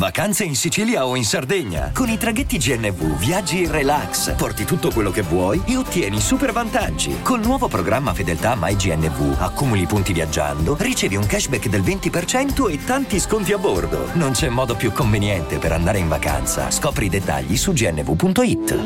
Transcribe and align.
Vacanze 0.00 0.44
in 0.44 0.56
Sicilia 0.56 1.04
o 1.04 1.14
in 1.14 1.24
Sardegna. 1.24 1.90
Con 1.92 2.08
i 2.08 2.16
traghetti 2.16 2.56
GNV 2.56 3.18
viaggi 3.18 3.64
in 3.64 3.70
relax, 3.70 4.34
porti 4.34 4.64
tutto 4.64 4.90
quello 4.90 5.10
che 5.10 5.20
vuoi 5.20 5.60
e 5.66 5.76
ottieni 5.76 6.18
super 6.20 6.52
vantaggi. 6.52 7.20
Col 7.22 7.40
nuovo 7.40 7.68
programma 7.68 8.14
Fedeltà 8.14 8.56
MyGNV 8.58 9.36
accumuli 9.38 9.84
punti 9.84 10.14
viaggiando, 10.14 10.74
ricevi 10.78 11.16
un 11.16 11.26
cashback 11.26 11.68
del 11.68 11.82
20% 11.82 12.70
e 12.70 12.82
tanti 12.82 13.20
sconti 13.20 13.52
a 13.52 13.58
bordo. 13.58 14.08
Non 14.14 14.32
c'è 14.32 14.48
modo 14.48 14.74
più 14.74 14.90
conveniente 14.90 15.58
per 15.58 15.72
andare 15.72 15.98
in 15.98 16.08
vacanza. 16.08 16.70
Scopri 16.70 17.04
i 17.04 17.10
dettagli 17.10 17.56
su 17.58 17.74
gnv.it. 17.74 18.78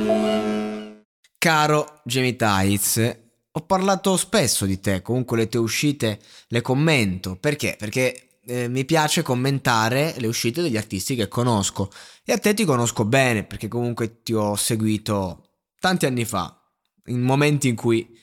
Caro 1.39 2.01
Jamie 2.03 2.35
Tights, 2.35 3.19
ho 3.53 3.61
parlato 3.61 4.17
spesso 4.17 4.67
di 4.67 4.81
te, 4.81 5.01
comunque 5.01 5.37
le 5.37 5.49
tue 5.49 5.61
uscite 5.61 6.19
le 6.49 6.61
commento. 6.61 7.37
Perché? 7.37 7.77
Perché 7.79 8.31
eh, 8.47 8.69
mi 8.69 8.85
piace 8.85 9.23
commentare 9.23 10.15
le 10.19 10.27
uscite 10.27 10.63
degli 10.63 10.77
artisti 10.77 11.15
che 11.15 11.29
conosco 11.29 11.91
e 12.25 12.33
a 12.33 12.39
te 12.39 12.55
ti 12.55 12.65
conosco 12.65 13.05
bene 13.05 13.45
perché 13.45 13.69
comunque 13.69 14.23
ti 14.23 14.33
ho 14.33 14.55
seguito 14.57 15.51
tanti 15.79 16.07
anni 16.07 16.25
fa, 16.25 16.61
in 17.07 17.21
momenti 17.21 17.69
in 17.69 17.77
cui 17.77 18.19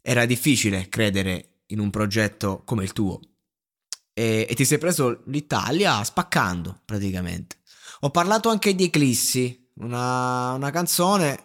era 0.00 0.24
difficile 0.24 0.88
credere 0.88 1.62
in 1.66 1.78
un 1.78 1.90
progetto 1.90 2.62
come 2.64 2.84
il 2.84 2.92
tuo 2.92 3.20
e, 4.14 4.46
e 4.48 4.54
ti 4.54 4.64
sei 4.64 4.78
preso 4.78 5.22
l'Italia 5.26 6.02
spaccando 6.04 6.80
praticamente. 6.84 7.56
Ho 8.00 8.10
parlato 8.10 8.48
anche 8.48 8.74
di 8.74 8.84
Eclissi, 8.84 9.70
una, 9.74 10.52
una 10.54 10.70
canzone 10.70 11.36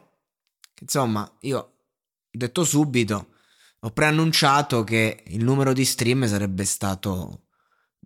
che 0.74 0.84
insomma 0.84 1.30
io 1.42 1.58
ho 1.58 1.72
detto 2.32 2.64
subito, 2.64 3.28
ho 3.82 3.92
preannunciato 3.92 4.84
che 4.84 5.24
il 5.28 5.44
numero 5.44 5.74
di 5.74 5.86
stream 5.86 6.28
sarebbe 6.28 6.66
stato 6.66 7.47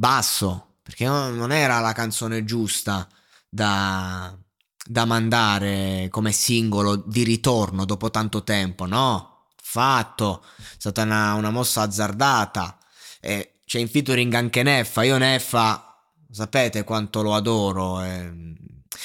basso, 0.01 0.77
perché 0.81 1.05
non 1.05 1.51
era 1.51 1.79
la 1.79 1.93
canzone 1.93 2.43
giusta 2.43 3.07
da, 3.47 4.35
da 4.83 5.05
mandare 5.05 6.07
come 6.09 6.31
singolo 6.31 6.95
di 6.95 7.21
ritorno 7.21 7.85
dopo 7.85 8.09
tanto 8.09 8.43
tempo, 8.43 8.87
no? 8.87 9.49
Fatto, 9.61 10.43
è 10.57 10.63
stata 10.79 11.03
una, 11.03 11.35
una 11.35 11.51
mossa 11.51 11.83
azzardata. 11.83 12.79
E 13.19 13.59
c'è 13.63 13.77
in 13.77 13.87
featuring 13.87 14.33
anche 14.33 14.63
Neffa, 14.63 15.03
io 15.03 15.19
Neffa, 15.19 16.03
sapete 16.31 16.83
quanto 16.83 17.21
lo 17.21 17.35
adoro. 17.35 18.01
Eh. 18.01 18.33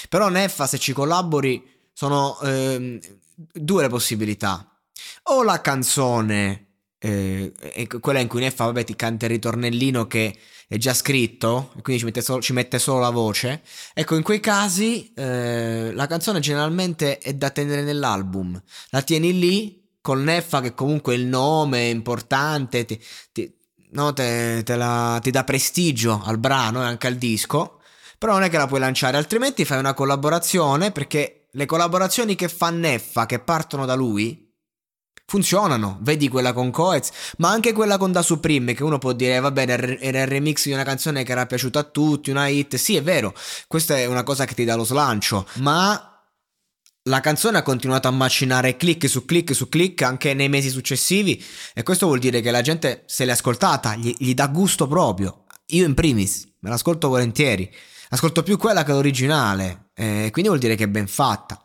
Però 0.09 0.31
Neffa, 0.31 0.67
se 0.67 0.79
ci 0.79 0.95
collabori, 0.95 1.63
sono 1.93 2.41
eh, 2.41 2.99
due 3.35 3.83
le 3.83 3.89
possibilità. 3.91 4.67
O 5.25 5.43
la 5.43 5.61
canzone, 5.61 6.66
eh, 7.07 7.87
quella 8.01 8.21
in 8.21 8.29
cui 8.29 8.41
Neffa, 8.41 8.65
vabbè, 8.65 8.85
ti 8.85 8.97
canta 8.97 9.27
il 9.27 9.33
ritornellino 9.33 10.07
che 10.07 10.37
è 10.67 10.77
già 10.77 10.93
scritto 10.93 11.71
e 11.77 11.83
quindi 11.83 12.01
ci 12.01 12.07
mette, 12.07 12.21
solo, 12.21 12.41
ci 12.41 12.53
mette 12.53 12.79
solo 12.79 12.99
la 12.99 13.11
voce, 13.11 13.63
ecco 13.95 14.17
in 14.17 14.23
quei 14.23 14.41
casi 14.41 15.13
eh, 15.15 15.93
la 15.93 16.07
canzone 16.07 16.41
generalmente 16.41 17.19
è 17.19 17.35
da 17.35 17.51
tenere 17.51 17.83
nell'album, 17.83 18.61
la 18.91 19.03
tieni 19.03 19.39
lì 19.39 19.85
con 20.01 20.23
Neffa 20.23 20.61
che 20.61 20.75
comunque 20.75 21.15
il 21.15 21.27
nome 21.27 21.79
è 21.79 21.91
importante, 21.91 22.85
ti, 22.85 23.01
ti, 23.31 23.53
no, 23.91 24.13
te, 24.13 24.63
te 24.65 24.75
la, 24.75 25.21
ti 25.23 25.31
dà 25.31 25.45
prestigio 25.45 26.21
al 26.25 26.39
brano 26.39 26.83
e 26.83 26.87
anche 26.87 27.07
al 27.07 27.17
disco, 27.17 27.81
però 28.19 28.33
non 28.33 28.43
è 28.43 28.51
che 28.51 28.57
la 28.57 28.67
puoi 28.67 28.81
lanciare, 28.81 29.17
altrimenti 29.17 29.65
fai 29.65 29.79
una 29.79 29.95
collaborazione 29.95 30.91
perché 30.91 31.47
le 31.53 31.67
collaborazioni 31.67 32.35
che 32.35 32.49
fa 32.49 32.71
Neffa, 32.71 33.27
che 33.27 33.39
partono 33.39 33.87
da 33.87 33.95
lui, 33.95 34.46
funzionano. 35.27 35.99
Vedi 36.01 36.29
quella 36.29 36.53
con 36.53 36.71
Coez, 36.71 37.11
ma 37.39 37.51
anche 37.51 37.73
quella 37.73 37.99
con 37.99 38.13
Da 38.13 38.23
Supreme, 38.23 38.73
che 38.73 38.83
uno 38.83 38.99
può 38.99 39.13
dire, 39.13 39.39
va 39.41 39.51
bene, 39.51 39.99
era 40.01 40.23
il 40.23 40.27
remix 40.27 40.65
di 40.65 40.73
una 40.73 40.85
canzone 40.85 41.25
che 41.25 41.33
era 41.33 41.47
piaciuta 41.47 41.81
a 41.81 41.85
tutti, 41.85 42.31
una 42.31 42.49
hit. 42.49 42.77
Sì, 42.77 42.97
è 42.97 43.03
vero, 43.03 43.35
questa 43.67 43.99
è 43.99 44.07
una 44.07 44.23
cosa 44.23 44.45
che 44.45 44.55
ti 44.55 44.65
dà 44.65 44.75
lo 44.75 44.85
slancio, 44.85 45.47
ma 45.57 46.13
la 47.09 47.21
canzone 47.21 47.59
ha 47.59 47.63
continuato 47.63 48.09
a 48.09 48.13
macinare 48.13 48.77
click 48.77 49.09
su 49.09 49.25
click 49.25 49.55
su 49.55 49.69
click 49.69 50.03
anche 50.03 50.35
nei 50.35 50.49
mesi 50.49 50.71
successivi 50.71 51.41
e 51.73 51.85
questo 51.85 52.07
vuol 52.07 52.19
dire 52.19 52.41
che 52.41 52.51
la 52.51 52.63
gente 52.63 53.05
se 53.07 53.25
l'è 53.25 53.31
ascoltata, 53.31 53.95
gli, 53.95 54.15
gli 54.19 54.35
dà 54.35 54.49
gusto 54.49 54.87
proprio. 54.89 55.45
Io 55.71 55.85
in 55.85 55.95
primis, 55.95 56.47
me 56.61 56.71
l'ascolto 56.71 57.09
volentieri. 57.09 57.73
Ascolto 58.09 58.45
più 58.45 58.57
quella 58.57 58.85
che 58.85 58.93
l'originale, 58.93 59.91
eh, 59.95 60.29
quindi 60.31 60.49
vuol 60.49 60.61
dire 60.61 60.77
che 60.77 60.85
è 60.85 60.89
ben 60.89 61.09
fatta. 61.09 61.61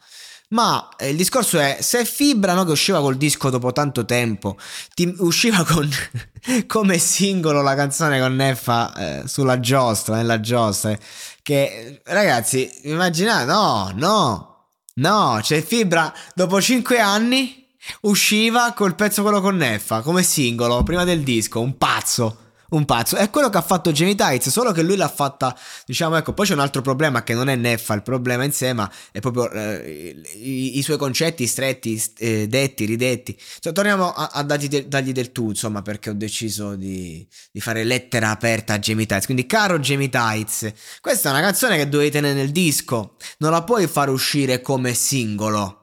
Ma 0.51 0.89
eh, 0.97 1.09
il 1.09 1.15
discorso 1.15 1.59
è, 1.59 1.77
se 1.81 2.03
Fibra, 2.05 2.53
no, 2.53 2.65
che 2.65 2.71
usciva 2.71 2.99
col 2.99 3.15
disco 3.15 3.49
dopo 3.49 3.71
tanto 3.71 4.05
tempo, 4.05 4.57
ti 4.93 5.13
usciva 5.19 5.63
con, 5.63 5.89
come 6.67 6.97
singolo 6.97 7.61
la 7.61 7.75
canzone 7.75 8.19
con 8.19 8.35
Neffa 8.35 8.93
eh, 8.93 9.27
sulla 9.27 9.59
giostra, 9.59 10.15
nella 10.15 10.39
giostra, 10.39 10.97
che 11.41 12.01
ragazzi, 12.05 12.69
immaginate, 12.83 13.45
no, 13.45 13.91
no, 13.95 14.67
no, 14.95 15.39
cioè 15.41 15.61
Fibra 15.61 16.13
dopo 16.35 16.61
5 16.61 16.99
anni 16.99 17.67
usciva 18.01 18.73
col 18.73 18.95
pezzo 18.95 19.21
quello 19.21 19.39
con 19.39 19.55
Neffa, 19.55 20.01
come 20.01 20.21
singolo, 20.21 20.83
prima 20.83 21.05
del 21.05 21.23
disco, 21.23 21.61
un 21.61 21.77
pazzo 21.77 22.49
un 22.71 22.85
pazzo. 22.85 23.15
È 23.15 23.29
quello 23.29 23.49
che 23.49 23.57
ha 23.57 23.61
fatto 23.61 23.91
Jamie 23.91 24.15
Tights, 24.15 24.49
solo 24.49 24.71
che 24.71 24.81
lui 24.81 24.95
l'ha 24.95 25.07
fatta, 25.07 25.57
diciamo, 25.85 26.15
ecco, 26.17 26.33
poi 26.33 26.45
c'è 26.45 26.53
un 26.53 26.59
altro 26.59 26.81
problema 26.81 27.23
che 27.23 27.33
non 27.33 27.49
è 27.49 27.55
Neffa, 27.55 27.93
il 27.93 28.01
problema 28.01 28.43
in 28.43 28.51
sé, 28.51 28.73
ma 28.73 28.89
è 29.11 29.19
proprio 29.19 29.49
eh, 29.51 30.21
i, 30.35 30.77
i, 30.77 30.81
suoi 30.81 30.97
concetti 30.97 31.47
stretti, 31.47 32.01
eh, 32.17 32.47
detti, 32.47 32.85
ridetti. 32.85 33.37
Cioè, 33.59 33.73
torniamo 33.73 34.11
a, 34.11 34.29
a 34.33 34.43
dargli, 34.43 34.67
de, 34.67 34.87
dargli, 34.87 35.11
del 35.11 35.31
tu, 35.31 35.49
insomma, 35.49 35.81
perché 35.81 36.09
ho 36.09 36.13
deciso 36.13 36.75
di, 36.75 37.27
di 37.51 37.59
fare 37.59 37.83
lettera 37.83 38.29
aperta 38.29 38.73
a 38.73 38.79
Jamie 38.79 39.05
Tights. 39.05 39.25
Quindi, 39.25 39.45
caro 39.45 39.79
Jamie 39.79 40.09
Tights, 40.09 40.71
questa 41.01 41.29
è 41.29 41.31
una 41.31 41.41
canzone 41.41 41.77
che 41.77 41.89
dovevi 41.89 42.11
tenere 42.11 42.33
nel 42.33 42.51
disco, 42.51 43.17
non 43.39 43.51
la 43.51 43.63
puoi 43.63 43.87
far 43.87 44.09
uscire 44.09 44.61
come 44.61 44.93
singolo. 44.93 45.77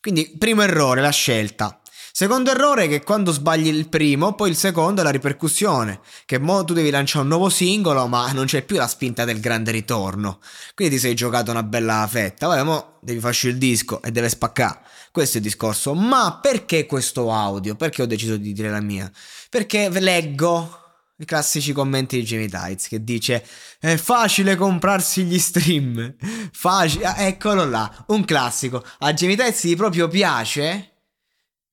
Quindi, 0.00 0.34
primo 0.36 0.62
errore, 0.62 1.00
la 1.00 1.10
scelta. 1.10 1.81
Secondo 2.14 2.50
errore 2.50 2.84
è 2.84 2.88
che 2.88 3.02
quando 3.02 3.32
sbagli 3.32 3.68
il 3.68 3.88
primo, 3.88 4.34
poi 4.34 4.50
il 4.50 4.56
secondo 4.56 5.00
è 5.00 5.04
la 5.04 5.08
ripercussione, 5.08 6.00
che 6.26 6.38
mo 6.38 6.62
tu 6.62 6.74
devi 6.74 6.90
lanciare 6.90 7.22
un 7.22 7.28
nuovo 7.28 7.48
singolo, 7.48 8.06
ma 8.06 8.30
non 8.32 8.44
c'è 8.44 8.62
più 8.64 8.76
la 8.76 8.86
spinta 8.86 9.24
del 9.24 9.40
grande 9.40 9.70
ritorno. 9.70 10.38
Quindi 10.74 10.96
ti 10.96 11.00
sei 11.00 11.14
giocato 11.14 11.50
una 11.50 11.62
bella 11.62 12.06
fetta, 12.06 12.48
vabbè, 12.48 12.64
mo 12.64 12.98
devi 13.00 13.18
farci 13.18 13.48
il 13.48 13.56
disco 13.56 14.02
e 14.02 14.10
deve 14.12 14.28
spaccare. 14.28 14.80
Questo 15.10 15.38
è 15.38 15.40
il 15.40 15.46
discorso. 15.46 15.94
Ma 15.94 16.38
perché 16.40 16.84
questo 16.84 17.32
audio? 17.32 17.76
Perché 17.76 18.02
ho 18.02 18.06
deciso 18.06 18.36
di 18.36 18.52
dire 18.52 18.68
la 18.68 18.82
mia? 18.82 19.10
Perché 19.48 19.88
leggo 19.88 20.80
i 21.16 21.24
classici 21.24 21.72
commenti 21.72 22.18
di 22.18 22.24
Jamie 22.24 22.48
Tights 22.48 22.88
che 22.88 23.02
dice 23.02 23.46
è 23.78 23.96
facile 23.96 24.56
comprarsi 24.56 25.22
gli 25.22 25.38
stream 25.38 26.16
facile 26.50 27.14
eccolo 27.16 27.64
là 27.64 28.04
un 28.08 28.24
classico 28.24 28.82
a 28.98 29.12
Jamie 29.12 29.36
Tights 29.36 29.66
gli 29.66 29.76
proprio 29.76 30.08
piace 30.08 30.91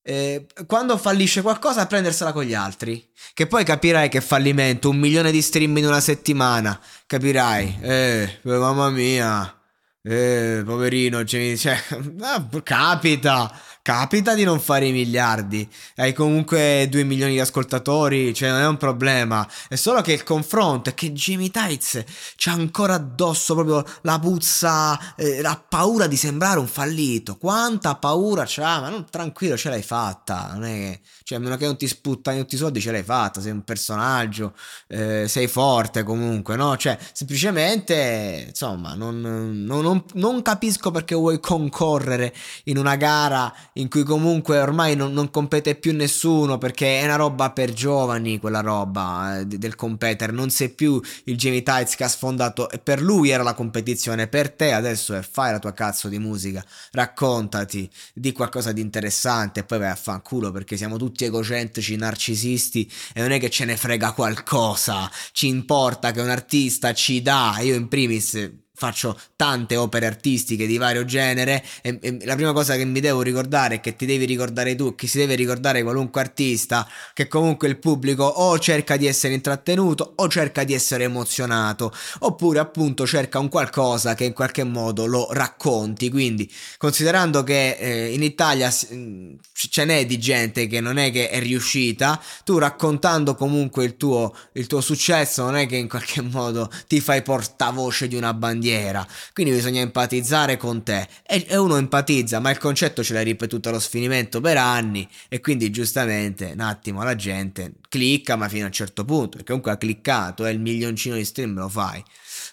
eh, 0.10 0.48
quando 0.66 0.98
fallisce 0.98 1.44
qualcosa 1.44 1.86
prendersela 1.86 2.32
con 2.32 2.44
gli 2.44 2.56
altri. 2.56 3.08
Che 3.32 3.46
poi 3.46 3.64
capirai 3.64 4.10
che 4.10 4.22
fallimento, 4.22 4.90
un 4.90 4.98
milione 4.98 5.30
di 5.30 5.40
stream 5.40 5.78
in 5.78 5.86
una 5.86 6.00
settimana. 6.00 6.80
Capirai, 7.06 7.78
eh, 7.82 8.40
mamma 8.42 8.90
mia, 8.90 9.59
eh, 10.02 10.62
poverino, 10.66 11.24
cioè, 11.24 11.56
capita. 12.64 13.52
Capita 13.82 14.36
di 14.36 14.44
non 14.44 14.60
fare 14.60 14.86
i 14.86 14.92
miliardi, 14.92 15.68
hai 15.96 16.14
comunque 16.14 16.86
2 16.92 17.04
milioni 17.06 17.32
di 17.32 17.40
ascoltatori, 17.40 18.36
cioè 18.36 18.52
non 18.52 18.60
è 18.60 18.68
un 18.68 18.78
problema. 18.78 19.48
È 19.68 19.76
solo 19.76 20.02
che 20.02 20.14
il 20.14 20.22
confronto 20.22 20.92
è 20.92 20.94
che 20.94 21.12
Jimmy 21.12 21.50
Tights 21.50 22.04
c'ha 22.36 22.52
ancora 22.52 22.96
addosso 22.96 23.56
proprio 23.56 23.84
la 24.02 24.20
puzza, 24.20 25.16
eh, 25.16 25.42
la 25.42 25.60
paura 25.68 26.06
di 26.06 26.18
sembrare 26.18 26.60
un 26.60 26.68
fallito. 26.68 27.38
Quanta 27.38 27.96
paura 27.96 28.44
c'ha, 28.46 28.82
ma 28.82 28.90
non 28.90 29.08
tranquillo, 29.10 29.58
ce 29.58 29.70
l'hai 29.70 29.82
fatta. 29.82 30.52
Non 30.54 30.66
è 30.66 30.74
che, 30.74 31.00
cioè, 31.24 31.40
a 31.40 31.42
meno 31.42 31.58
che 31.58 31.66
non 31.66 31.78
ti 31.78 31.88
sputtani 31.88 32.42
tutti 32.42 32.56
i 32.56 32.60
soldi, 32.60 32.82
ce 32.82 32.92
l'hai 32.92 33.02
fatta. 33.02 33.42
Sei 33.42 33.52
un 33.52 33.64
personaggio, 33.64 34.54
eh, 34.88 35.28
sei 35.28 35.48
forte 35.48 36.04
comunque, 36.04 36.56
no? 36.58 36.78
Cioè, 36.78 36.96
semplicemente, 37.12 38.46
insomma, 38.50 38.94
non, 38.94 39.20
non, 39.20 39.82
non 39.82 39.99
non, 40.00 40.32
non, 40.32 40.42
capisco 40.42 40.92
perché 40.92 41.16
vuoi 41.16 41.40
concorrere 41.40 42.34
in 42.66 42.78
una 42.78 42.96
gara 42.96 43.54
in 43.74 43.90
cui 43.90 44.04
comunque 44.04 44.60
ormai 44.60 44.96
non, 44.96 45.12
non, 45.14 45.30
compete 45.30 45.76
più 45.76 45.94
nessuno 45.94 46.58
perché 46.58 47.00
è 47.00 47.04
una 47.04 47.16
roba 47.16 47.52
per 47.52 47.74
giovani 47.74 48.40
quella 48.40 48.62
roba 48.62 49.40
eh, 49.40 49.46
del 49.46 49.76
competere, 49.76 50.32
non 50.32 50.50
sei 50.50 50.70
più 50.70 51.02
il 51.26 51.38
Jamie 51.38 51.64
Tights 51.64 51.96
che 51.96 52.04
ha 52.04 52.08
sfondato 52.08 52.70
e 52.70 52.80
per 52.80 53.02
lui 53.02 53.30
era 53.30 53.44
la 53.44 53.54
competizione, 53.54 54.28
per 54.28 54.52
te 54.52 54.72
adesso 54.72 55.16
è 55.16 55.22
fai 55.22 55.52
la 55.52 55.60
tua 55.60 55.74
cazzo 55.74 56.08
di 56.08 56.20
musica, 56.20 56.64
raccontati, 56.92 57.90
di 58.14 58.32
qualcosa 58.32 58.72
di 58.72 58.82
interessante 58.82 59.62
e 59.62 59.64
poi 59.64 59.80
vai 59.80 59.90
a 59.90 59.96
fanculo 59.96 60.52
perché 60.52 60.78
siamo 60.78 60.98
tutti 60.98 61.26
egocentrici, 61.26 61.96
narcisisti 61.96 62.90
e 63.14 63.22
non 63.22 63.32
è 63.32 63.40
che 63.40 63.50
ce 63.50 63.66
ne 63.66 63.76
frega 63.76 64.14
qualcosa, 64.14 65.10
ci 65.32 65.48
importa 65.48 66.12
che 66.12 66.22
un 66.22 66.30
artista 66.30 66.94
ci 66.94 67.22
dà, 67.22 67.58
io 67.62 67.76
in 67.76 67.88
primis 67.88 68.68
faccio 68.80 69.20
tante 69.36 69.76
opere 69.76 70.06
artistiche 70.06 70.66
di 70.66 70.78
vario 70.78 71.04
genere 71.04 71.62
e, 71.82 72.00
e, 72.02 72.18
la 72.24 72.36
prima 72.36 72.54
cosa 72.54 72.78
che 72.78 72.86
mi 72.86 73.02
devo 73.02 73.22
ricordare 73.22 73.76
è 73.76 73.80
che 73.82 73.98
ti 73.98 74.06
devi 74.06 74.24
ricordare 74.24 74.74
tu, 74.76 74.96
che 74.96 75.06
si 75.06 75.18
deve 75.18 75.36
ricordare 75.36 75.84
qualunque 75.84 76.22
artista, 76.22 76.88
che 77.14 77.28
comunque 77.28 77.68
il 77.68 77.78
pubblico 77.78 78.24
o 78.24 78.58
cerca 78.58 78.96
di 78.96 79.06
essere 79.06 79.34
intrattenuto 79.34 80.14
o 80.16 80.30
cerca 80.30 80.64
di 80.64 80.74
essere 80.74 81.04
emozionato, 81.04 81.92
oppure 82.20 82.60
appunto 82.60 83.06
cerca 83.06 83.40
un 83.40 83.50
qualcosa 83.50 84.16
che 84.16 84.24
in 84.24 84.34
qualche 84.34 84.64
modo 84.64 85.06
lo 85.06 85.28
racconti. 85.32 86.10
Quindi, 86.10 86.50
considerando 86.78 87.44
che 87.44 87.72
eh, 87.78 88.14
in 88.14 88.24
Italia 88.24 88.74
mm, 88.94 89.34
ce 89.52 89.84
n'è 89.84 90.06
di 90.06 90.18
gente 90.18 90.68
che 90.68 90.80
non 90.80 90.98
è 90.98 91.12
che 91.12 91.30
è 91.30 91.42
riuscita, 91.42 92.22
tu 92.46 92.58
raccontando 92.58 93.36
comunque 93.36 93.84
il 93.84 93.98
tuo, 93.98 94.34
il 94.54 94.68
tuo 94.68 94.80
successo 94.80 95.44
non 95.44 95.58
è 95.58 95.66
che 95.68 95.76
in 95.76 95.90
qualche 95.90 96.22
modo 96.22 96.72
ti 96.88 97.02
fai 97.02 97.22
portavoce 97.22 98.08
di 98.08 98.16
una 98.16 98.34
bandiera 98.34 98.68
bandiera. 98.70 99.06
Quindi 99.34 99.54
bisogna 99.54 99.82
empatizzare 99.82 100.58
con 100.58 100.84
te. 100.84 101.08
E, 101.26 101.46
e 101.48 101.58
uno 101.58 101.78
empatizza, 101.78 102.40
ma 102.40 102.52
il 102.52 102.58
concetto 102.58 103.04
ce 103.04 103.14
l'hai 103.14 103.24
ripetuto 103.24 103.70
allo 103.70 103.80
sfinimento 103.80 104.40
per 104.42 104.58
anni. 104.58 105.10
E 105.28 105.40
quindi 105.42 105.72
giustamente 105.72 106.52
un 106.54 106.60
attimo 106.60 107.04
la 107.04 107.16
gente 107.16 107.74
clicca, 107.90 108.36
ma 108.36 108.48
fino 108.48 108.64
a 108.64 108.68
un 108.68 108.74
certo 108.74 109.04
punto. 109.06 109.30
Perché 109.30 109.46
comunque 109.46 109.72
ha 109.72 109.78
cliccato 109.78 110.46
e 110.46 110.52
il 110.52 110.60
milioncino 110.60 111.16
di 111.16 111.26
stream 111.26 111.56
lo 111.56 111.70
fai. 111.70 112.04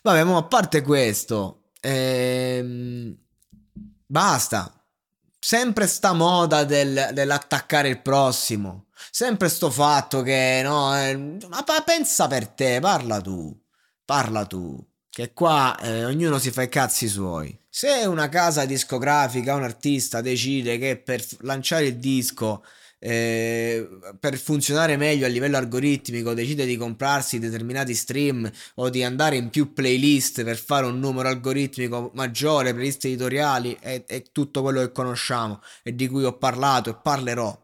Vabbè, 0.02 0.24
ma 0.24 0.38
a 0.38 0.44
parte 0.44 0.82
questo, 0.82 1.70
ehm, 1.80 3.14
basta. 4.06 4.70
Sempre 5.38 5.86
sta 5.86 6.12
moda 6.12 6.64
del, 6.64 7.10
dell'attaccare 7.12 7.88
il 7.88 8.00
prossimo. 8.00 8.86
Sempre 9.10 9.48
sto 9.48 9.70
fatto 9.70 10.22
che 10.22 10.60
no, 10.64 10.96
eh, 10.96 11.14
ma 11.16 11.64
pensa 11.84 12.26
per 12.26 12.48
te, 12.48 12.80
parla 12.80 13.20
tu. 13.20 13.56
Parla 14.04 14.44
tu 14.46 14.84
che 15.16 15.32
qua 15.32 15.74
eh, 15.80 16.04
ognuno 16.04 16.38
si 16.38 16.50
fa 16.50 16.60
i 16.60 16.68
cazzi 16.68 17.08
suoi. 17.08 17.58
Se 17.70 18.04
una 18.04 18.28
casa 18.28 18.66
discografica, 18.66 19.54
un 19.54 19.62
artista 19.62 20.20
decide 20.20 20.76
che 20.76 20.98
per 20.98 21.24
lanciare 21.38 21.86
il 21.86 21.96
disco, 21.96 22.62
eh, 22.98 23.88
per 24.20 24.36
funzionare 24.36 24.98
meglio 24.98 25.24
a 25.24 25.30
livello 25.30 25.56
algoritmico, 25.56 26.34
decide 26.34 26.66
di 26.66 26.76
comprarsi 26.76 27.38
determinati 27.38 27.94
stream 27.94 28.50
o 28.74 28.90
di 28.90 29.02
andare 29.02 29.36
in 29.36 29.48
più 29.48 29.72
playlist 29.72 30.44
per 30.44 30.58
fare 30.58 30.84
un 30.84 30.98
numero 30.98 31.28
algoritmico 31.28 32.10
maggiore, 32.12 32.74
playlist 32.74 33.06
editoriali 33.06 33.74
e, 33.80 34.26
tutto 34.30 34.60
quello 34.60 34.80
che 34.80 34.92
conosciamo 34.92 35.62
e 35.82 35.94
di 35.94 36.08
cui 36.08 36.24
ho 36.24 36.36
parlato 36.36 36.90
e 36.90 36.98
parlerò 37.02 37.58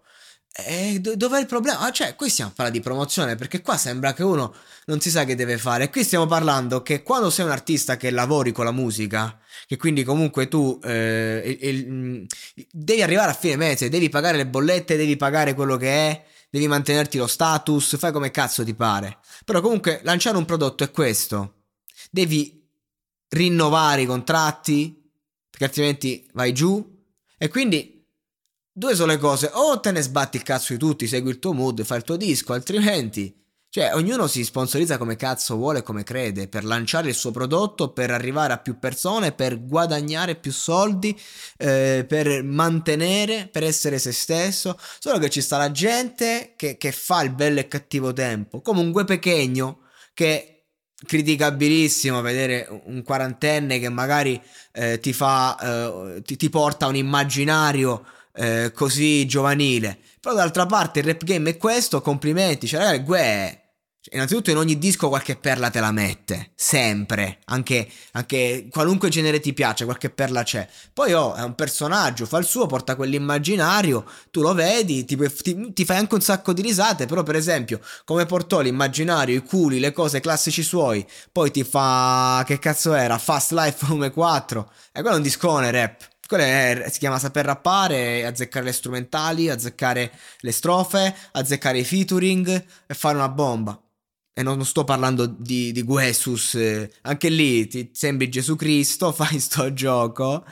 e 0.55 1.01
dov'è 1.01 1.41
il 1.41 1.47
problema? 1.47 1.81
Ah, 1.81 1.91
cioè, 1.93 2.15
qui 2.15 2.29
stiamo 2.29 2.53
parlando 2.55 2.79
di 2.79 2.85
promozione 2.85 3.37
perché 3.37 3.63
qua 3.63 3.79
sembra 3.79 4.13
che 4.13 4.23
uno 4.23 4.55
non 4.85 5.01
si 5.01 5.11
sa 5.11 5.25
che 5.25 5.35
deve 5.35 5.57
fare. 5.57 5.89
Qui 5.89 6.05
stiamo 6.05 6.27
parlando 6.27 6.83
che 6.83 7.03
quando 7.03 7.31
sei 7.31 7.47
un 7.47 7.51
artista 7.53 7.97
che 7.97 8.11
lavori 8.11 8.53
con 8.53 8.67
la 8.67 8.71
musica, 8.71 9.39
che 9.67 9.79
quindi 9.79 10.05
comunque 10.05 10.49
tu 10.49 10.79
eh, 10.83 11.57
il, 11.59 11.69
il, 11.69 11.91
mm, 11.91 12.25
devi 12.71 13.03
arrivare 13.03 13.31
a 13.31 13.35
fine 13.35 13.57
mese, 13.57 13.89
devi 13.89 14.11
pagare 14.11 14.37
le 14.37 14.47
bollette, 14.47 14.97
devi 14.97 15.17
pagare 15.17 15.55
quello 15.55 15.79
che 15.79 15.89
è, 15.89 16.25
devi 16.51 16.69
mantenerti 16.69 17.17
lo 17.17 17.27
status, 17.27 17.97
fai 17.97 18.13
come 18.13 18.31
cazzo 18.31 18.63
ti 18.63 18.75
pare. 18.75 19.21
Però 19.47 19.63
comunque 19.63 20.01
lanciare 20.05 20.37
un 20.37 20.45
prodotto 20.45 20.85
è 20.85 20.91
questo. 20.91 21.63
Devi 22.11 22.63
rinnovare 23.29 24.03
i 24.03 24.07
contratti, 24.07 25.11
perché 25.49 25.65
altrimenti 25.65 26.29
vai 26.35 26.53
giù. 26.53 27.01
E 27.39 27.49
quindi 27.49 27.92
Due 28.75 28.95
sono 28.95 29.13
le 29.13 29.19
cose, 29.19 29.51
o 29.53 29.79
te 29.81 29.91
ne 29.93 30.01
sbatti 30.01 30.39
il 30.39 30.43
cazzo 30.43 30.73
di 30.73 30.79
tutti, 30.79 31.07
segui 31.07 31.31
il 31.31 31.39
tuo 31.39 31.53
mood, 31.53 31.85
fai 31.85 31.99
il 31.99 32.05
tuo 32.05 32.17
disco, 32.17 32.55
altrimenti... 32.55 33.39
Cioè, 33.73 33.95
ognuno 33.95 34.27
si 34.27 34.45
sponsorizza 34.45 34.99
come 34.99 35.17
cazzo 35.17 35.57
vuole 35.57 35.79
e 35.79 35.83
come 35.83 36.03
crede, 36.03 36.47
per 36.47 36.63
lanciare 36.63 37.09
il 37.09 37.15
suo 37.15 37.31
prodotto, 37.31 37.91
per 37.93 38.11
arrivare 38.11 38.53
a 38.53 38.59
più 38.59 38.79
persone, 38.79 39.33
per 39.33 39.65
guadagnare 39.65 40.35
più 40.35 40.53
soldi, 40.53 41.19
eh, 41.57 42.05
per 42.07 42.45
mantenere, 42.45 43.49
per 43.51 43.63
essere 43.63 43.99
se 43.99 44.13
stesso. 44.13 44.79
Solo 44.99 45.19
che 45.19 45.31
ci 45.31 45.41
sta 45.41 45.57
la 45.57 45.71
gente 45.71 46.53
che, 46.55 46.77
che 46.77 46.93
fa 46.93 47.23
il 47.23 47.33
bello 47.33 47.61
e 47.61 47.69
cattivo 47.69 48.13
tempo, 48.13 48.61
come 48.61 48.81
un 48.81 48.91
gue 48.91 49.07
pechegno 49.07 49.85
che 50.13 50.67
criticabilissimo 51.07 52.21
vedere 52.21 52.69
un 52.85 53.03
quarantenne 53.03 53.79
che 53.79 53.89
magari 53.89 54.41
eh, 54.73 55.01
ti 55.01 55.15
fa 55.15 55.57
eh, 56.17 56.23
ti, 56.23 56.37
ti 56.37 56.51
porta 56.51 56.87
un 56.87 56.97
immaginario 56.97 58.05
eh, 58.35 58.73
così 58.75 59.27
giovanile. 59.27 59.99
Però 60.21 60.35
d'altra 60.35 60.67
parte 60.67 61.01
il 61.01 61.07
rap 61.07 61.25
game 61.25 61.51
è 61.51 61.57
questo, 61.57 62.01
complimenti, 62.01 62.67
cioè 62.67 62.81
ragazzi, 62.81 63.03
Gue 63.03 63.63
Innanzitutto 64.11 64.51
in 64.51 64.57
ogni 64.57 64.79
disco 64.79 65.09
qualche 65.09 65.37
perla 65.37 65.71
te 65.71 65.79
la 65.79 65.93
mette, 65.93 66.51
sempre, 66.57 67.39
anche, 67.45 67.89
anche, 68.13 68.67
qualunque 68.69 69.09
genere 69.09 69.39
ti 69.39 69.53
piace, 69.53 69.85
qualche 69.85 70.11
perla 70.11 70.43
c'è. 70.43 70.69
Poi 70.93 71.13
oh, 71.13 71.35
è 71.35 71.43
un 71.45 71.55
personaggio, 71.55 72.27
fa 72.27 72.39
il 72.39 72.45
suo, 72.45 72.67
porta 72.67 72.97
quell'immaginario, 72.97 74.05
tu 74.33 74.43
lo 74.43 74.55
vedi, 74.55 75.05
ti, 75.05 75.17
ti, 75.17 75.73
ti, 75.73 75.85
fai 75.85 75.99
anche 75.99 76.15
un 76.15 76.21
sacco 76.21 76.53
di 76.53 76.63
risate, 76.63 77.07
però 77.07 77.23
per 77.23 77.37
esempio 77.37 77.81
come 78.05 78.27
portò 78.27 78.59
l'immaginario, 78.59 79.37
i 79.37 79.45
culi, 79.45 79.79
le 79.79 79.93
cose 79.93 80.19
classici 80.19 80.65
suoi, 80.65 81.07
poi 81.31 81.53
ti 81.53 81.63
fa, 81.63 82.43
che 82.45 82.59
cazzo 82.59 82.95
era, 82.95 83.19
Fast 83.19 83.53
Life 83.53 83.87
volume 83.87 84.11
4, 84.11 84.73
e 84.91 85.01
quello 85.01 85.15
è 85.15 85.19
un 85.19 85.23
discone 85.23 85.71
rap. 85.71 86.12
Quello 86.27 86.45
è, 86.45 86.87
si 86.91 86.99
chiama 86.99 87.19
saper 87.19 87.45
rappare, 87.45 88.25
azzeccare 88.25 88.65
le 88.65 88.73
strumentali, 88.73 89.49
azzeccare 89.49 90.11
le 90.41 90.53
strofe, 90.53 91.15
azzeccare 91.33 91.79
i 91.79 91.85
featuring 91.85 92.65
e 92.87 92.95
fare 92.95 93.17
una 93.17 93.29
bomba. 93.29 93.81
E 94.35 94.43
non, 94.43 94.65
sto 94.65 94.85
parlando 94.85 95.27
di, 95.27 95.73
di 95.73 95.83
Guesus, 95.83 96.55
eh, 96.55 96.91
anche 97.03 97.29
lì 97.29 97.67
ti 97.67 97.91
sembri 97.93 98.31
Gesù 98.31 98.57
Cristo, 98.57 99.13
fai 99.13 99.39
sto 99.39 99.73
gioco. 99.75 100.45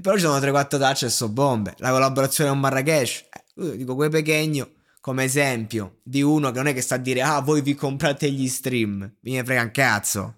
Però 0.00 0.14
ci 0.14 0.22
sono 0.22 0.38
3-4 0.38 0.68
touch 0.78 1.02
e 1.02 1.08
so 1.10 1.28
bombe. 1.28 1.74
La 1.78 1.90
collaborazione 1.90 2.50
con 2.50 2.60
Marrakesh, 2.60 3.24
eh, 3.56 3.76
dico 3.76 3.94
quei 3.94 4.08
pechegno 4.08 4.70
come 5.00 5.24
esempio 5.24 6.00
di 6.02 6.22
uno 6.22 6.50
che 6.50 6.58
non 6.58 6.66
è 6.66 6.74
che 6.74 6.80
sta 6.82 6.96
a 6.96 6.98
dire 6.98 7.22
ah 7.22 7.40
voi 7.40 7.62
vi 7.62 7.74
comprate 7.74 8.30
gli 8.30 8.48
stream, 8.48 9.10
mi 9.20 9.32
ne 9.32 9.44
frega 9.44 9.62
un 9.62 9.70
cazzo 9.70 10.34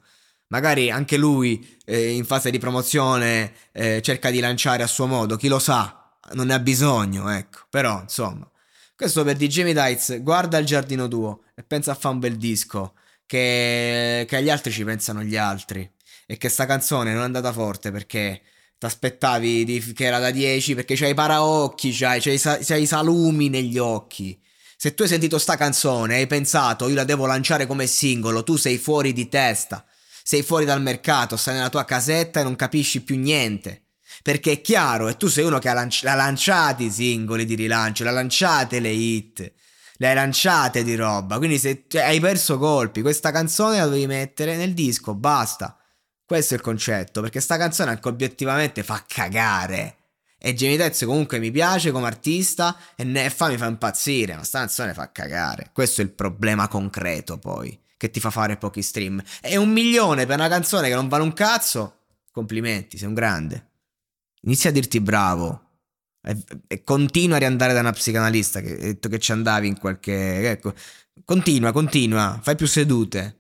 magari 0.51 0.91
anche 0.91 1.17
lui 1.17 1.79
eh, 1.85 2.11
in 2.11 2.25
fase 2.25 2.51
di 2.51 2.59
promozione 2.59 3.53
eh, 3.73 4.01
cerca 4.03 4.31
di 4.31 4.41
lanciare 4.41 4.83
a 4.83 4.87
suo 4.87 5.07
modo, 5.07 5.37
chi 5.37 5.49
lo 5.49 5.59
sa, 5.59 6.13
non 6.33 6.47
ne 6.47 6.55
ha 6.55 6.59
bisogno, 6.59 7.29
ecco. 7.31 7.61
Però, 7.69 8.01
insomma, 8.01 8.49
questo 8.95 9.25
per 9.25 9.37
DJ 9.37 9.73
Dites, 9.73 10.23
guarda 10.23 10.59
il 10.59 10.67
giardino 10.67 11.09
tuo 11.09 11.43
e 11.55 11.63
pensa 11.63 11.93
a 11.93 11.95
fare 11.95 12.15
un 12.15 12.21
bel 12.21 12.37
disco, 12.37 12.95
che, 13.27 14.25
che 14.29 14.37
agli 14.37 14.51
altri 14.51 14.73
ci 14.73 14.85
pensano 14.85 15.23
gli 15.23 15.37
altri. 15.37 15.89
E 16.27 16.37
che 16.37 16.49
sta 16.49 16.67
canzone 16.67 17.13
non 17.13 17.23
è 17.23 17.25
andata 17.25 17.53
forte 17.53 17.91
perché 17.91 18.43
ti 18.79 18.87
aspettavi 18.87 19.93
che 19.95 20.05
era 20.05 20.19
da 20.21 20.31
10 20.31 20.75
perché 20.77 20.95
c'hai 20.95 21.11
i 21.11 21.15
paraocchi, 21.15 21.93
c'hai, 21.93 22.21
c'hai, 22.21 22.39
c'hai 22.39 22.83
i 22.83 22.87
salumi 22.87 23.49
negli 23.49 23.79
occhi. 23.79 24.41
Se 24.77 24.95
tu 24.95 25.03
hai 25.03 25.09
sentito 25.09 25.39
sta 25.39 25.57
canzone 25.57 26.17
e 26.17 26.19
hai 26.21 26.27
pensato 26.27 26.89
io 26.89 26.95
la 26.95 27.05
devo 27.05 27.27
lanciare 27.27 27.67
come 27.67 27.87
singolo, 27.87 28.45
tu 28.45 28.57
sei 28.57 28.79
fuori 28.79 29.13
di 29.13 29.29
testa 29.29 29.85
sei 30.23 30.43
fuori 30.43 30.65
dal 30.65 30.83
mercato, 30.83 31.37
stai 31.37 31.55
nella 31.55 31.69
tua 31.69 31.85
casetta 31.85 32.41
e 32.41 32.43
non 32.43 32.57
capisci 32.57 33.03
più 33.03 33.19
niente. 33.19 33.85
Perché 34.23 34.53
è 34.53 34.61
chiaro, 34.61 35.09
e 35.09 35.17
tu 35.17 35.29
sei 35.29 35.45
uno 35.45 35.59
che 35.59 35.69
ha, 35.69 35.73
lanci- 35.73 36.07
ha 36.07 36.15
lanciato 36.15 36.83
i 36.83 36.91
singoli 36.91 37.45
di 37.45 37.55
rilancio, 37.55 38.05
l'ha 38.05 38.11
lanciate 38.11 38.81
le 38.81 38.91
hit, 38.91 39.53
le 39.97 40.09
hai 40.09 40.15
lanciate 40.15 40.83
di 40.83 40.95
roba, 40.95 41.39
quindi 41.39 41.59
se 41.59 41.85
hai 41.95 42.21
perso 42.21 42.59
colpi, 42.59 43.03
questa 43.03 43.31
canzone 43.31 43.79
la 43.79 43.87
devi 43.87 44.07
mettere 44.07 44.57
nel 44.57 44.75
disco, 44.75 45.15
basta. 45.15 45.77
Questo 46.25 46.55
è 46.55 46.57
il 46.57 46.63
concetto, 46.63 47.21
perché 47.23 47.41
sta 47.41 47.57
canzone 47.57 47.91
anche 47.91 48.09
obiettivamente 48.09 48.83
fa 48.83 49.05
cagare. 49.07 49.97
E 50.39 50.55
Jamie 50.55 50.91
comunque 51.05 51.39
mi 51.39 51.51
piace 51.51 51.91
come 51.91 52.07
artista 52.07 52.77
e 52.97 53.05
ne 53.05 53.29
fa 53.31 53.49
mi 53.49 53.59
fa 53.59 53.67
impazzire, 53.67 54.37
ma 54.37 54.45
sta 54.45 54.61
canzone 54.61 54.95
fa 54.95 55.11
cagare. 55.13 55.71
Questo 55.73 56.01
è 56.01 56.05
il 56.05 56.13
problema 56.13 56.69
concreto 56.69 57.39
poi 57.39 57.79
che 58.01 58.11
ti 58.11 58.19
fa 58.19 58.31
fare 58.31 58.57
pochi 58.57 58.81
stream. 58.81 59.23
E 59.43 59.59
un 59.59 59.69
milione 59.69 60.25
per 60.25 60.39
una 60.39 60.49
canzone 60.49 60.89
che 60.89 60.95
non 60.95 61.09
vale 61.09 61.23
un 61.23 61.35
cazzo. 61.35 61.99
Complimenti, 62.33 62.97
sei 62.97 63.09
un 63.09 63.13
grande. 63.13 63.73
Inizia 64.45 64.71
a 64.71 64.73
dirti 64.73 65.01
bravo. 65.01 65.67
E, 66.23 66.35
e 66.67 66.83
continua 66.83 67.37
a 67.37 67.41
riandare 67.41 67.75
da 67.75 67.81
una 67.81 67.93
psicanalista 67.93 68.63
che 68.63 68.73
ha 68.73 68.79
detto 68.79 69.11
che 69.11 69.19
ci 69.19 69.33
andavi 69.33 69.67
in 69.67 69.79
qualche. 69.79 70.51
Ecco. 70.51 70.73
Continua, 71.27 71.73
continua, 71.73 72.41
fai 72.43 72.57
più 72.57 72.67
sedute. 72.67 73.40